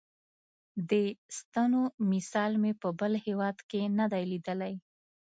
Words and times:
دې 0.89 1.05
ستنو 1.37 1.81
مثال 2.11 2.51
مې 2.61 2.71
په 2.81 2.89
بل 2.99 3.13
هېواد 3.25 3.57
کې 3.69 3.81
نه 3.97 4.05
دی 4.11 4.23
لیدلی. 4.31 4.73